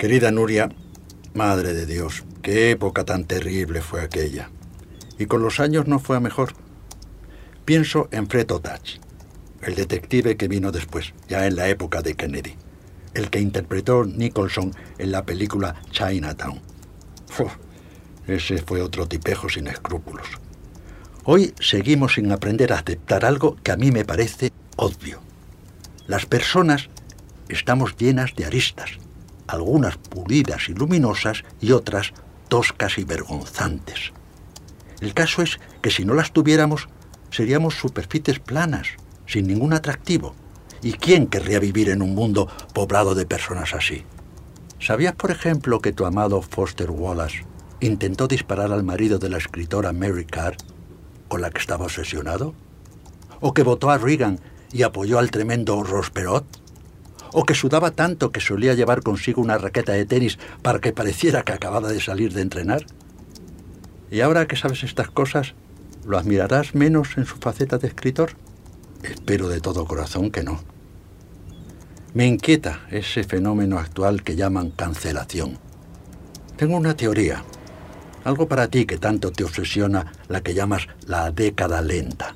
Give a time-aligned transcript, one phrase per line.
[0.00, 0.70] Querida Nuria,
[1.34, 4.48] madre de Dios, qué época tan terrible fue aquella.
[5.18, 6.54] Y con los años no fue a mejor.
[7.66, 8.98] Pienso en Fred O'Tach,
[9.60, 12.54] el detective que vino después, ya en la época de Kennedy,
[13.12, 16.62] el que interpretó Nicholson en la película Chinatown.
[18.26, 20.28] ese fue otro tipejo sin escrúpulos.
[21.24, 25.20] Hoy seguimos sin aprender a aceptar algo que a mí me parece obvio.
[26.06, 26.88] Las personas
[27.50, 28.92] estamos llenas de aristas,
[29.50, 32.12] algunas pulidas y luminosas y otras
[32.48, 34.12] toscas y vergonzantes.
[35.00, 36.88] El caso es que si no las tuviéramos,
[37.30, 38.88] seríamos superficies planas,
[39.26, 40.34] sin ningún atractivo.
[40.82, 44.04] ¿Y quién querría vivir en un mundo poblado de personas así?
[44.78, 47.44] ¿Sabías, por ejemplo, que tu amado Foster Wallace
[47.80, 50.56] intentó disparar al marido de la escritora Mary Carr,
[51.28, 52.54] con la que estaba obsesionado?
[53.40, 54.40] ¿O que votó a Reagan
[54.72, 56.46] y apoyó al tremendo Ross Perot?
[57.32, 61.42] O que sudaba tanto que solía llevar consigo una raqueta de tenis para que pareciera
[61.42, 62.86] que acababa de salir de entrenar?
[64.10, 65.54] Y ahora que sabes estas cosas,
[66.04, 68.32] ¿lo admirarás menos en su faceta de escritor?
[69.02, 70.60] Espero de todo corazón que no.
[72.12, 75.58] Me inquieta ese fenómeno actual que llaman cancelación.
[76.56, 77.44] Tengo una teoría,
[78.24, 82.34] algo para ti que tanto te obsesiona la que llamas la década lenta.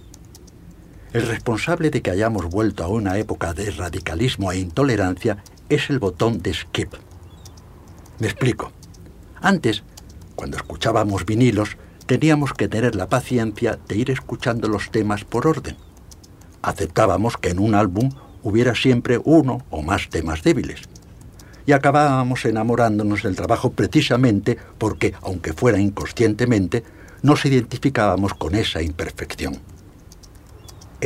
[1.15, 6.01] El responsable de que hayamos vuelto a una época de radicalismo e intolerancia es el
[6.01, 6.93] botón de skip.
[8.19, 8.73] Me explico.
[9.41, 9.85] Antes,
[10.35, 11.77] cuando escuchábamos vinilos,
[12.07, 15.77] teníamos que tener la paciencia de ir escuchando los temas por orden.
[16.63, 18.11] Aceptábamos que en un álbum
[18.43, 20.81] hubiera siempre uno o más temas débiles.
[21.65, 26.83] Y acabábamos enamorándonos del trabajo precisamente porque, aunque fuera inconscientemente,
[27.23, 29.74] nos identificábamos con esa imperfección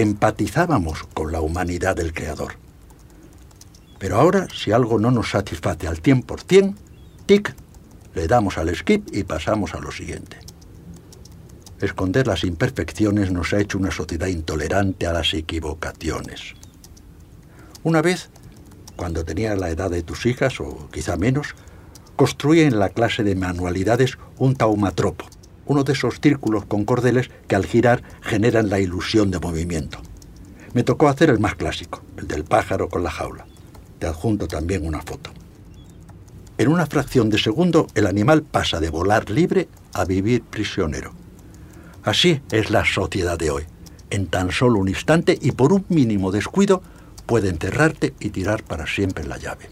[0.01, 2.53] empatizábamos con la humanidad del Creador.
[3.99, 6.77] Pero ahora, si algo no nos satisface al 100%,
[7.27, 7.53] tic,
[8.15, 10.39] le damos al skip y pasamos a lo siguiente.
[11.81, 16.55] Esconder las imperfecciones nos ha hecho una sociedad intolerante a las equivocaciones.
[17.83, 18.31] Una vez,
[18.95, 21.57] cuando tenía la edad de tus hijas, o quizá menos,
[22.15, 25.25] construí en la clase de manualidades un taumatropo,
[25.69, 30.01] uno de esos círculos con cordeles que al girar generan la ilusión de movimiento.
[30.73, 33.47] Me tocó hacer el más clásico, el del pájaro con la jaula.
[33.99, 35.31] Te adjunto también una foto.
[36.57, 41.13] En una fracción de segundo, el animal pasa de volar libre a vivir prisionero.
[42.03, 43.65] Así es la sociedad de hoy.
[44.11, 46.83] En tan solo un instante y por un mínimo descuido,
[47.27, 49.69] puede enterrarte y tirar para siempre la llave.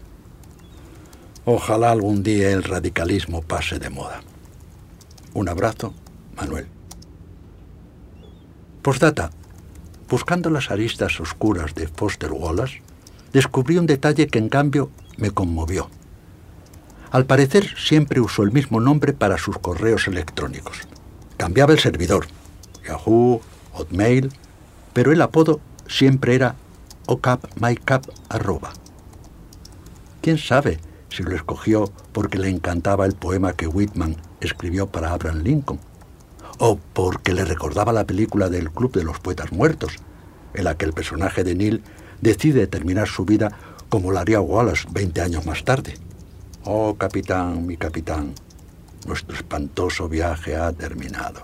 [1.45, 4.21] Ojalá algún día el radicalismo pase de moda.
[5.33, 5.93] Un abrazo,
[6.35, 6.67] Manuel.
[8.81, 9.31] Postdata.
[10.09, 12.81] Buscando las aristas oscuras de Foster Wallace,
[13.33, 15.89] descubrí un detalle que en cambio me conmovió.
[17.11, 20.79] Al parecer siempre usó el mismo nombre para sus correos electrónicos.
[21.35, 22.27] Cambiaba el servidor,
[22.87, 23.41] Yahoo,
[23.73, 24.31] Hotmail,
[24.93, 26.55] pero el apodo siempre era
[27.05, 28.05] ocapmycap.
[30.21, 35.41] ¿Quién sabe si lo escogió porque le encantaba el poema que Whitman escribió para Abraham
[35.43, 35.79] Lincoln,
[36.59, 39.93] o porque le recordaba la película del Club de los Poetas Muertos,
[40.53, 41.83] en la que el personaje de Neil
[42.21, 43.51] decide terminar su vida
[43.89, 45.93] como lo haría Wallace 20 años más tarde.
[46.63, 48.33] Oh, capitán, mi capitán,
[49.05, 51.41] nuestro espantoso viaje ha terminado.